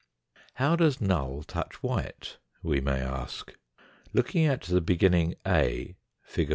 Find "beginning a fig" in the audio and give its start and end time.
4.81-6.49